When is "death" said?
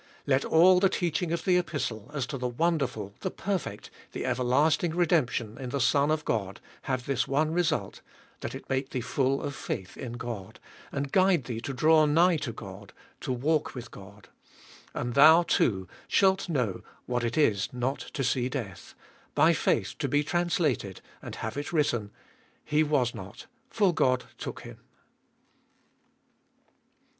18.49-18.95